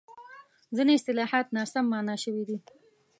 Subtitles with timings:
[0.75, 2.57] ځینې اصطلاحات ناسم مانا شوي دي.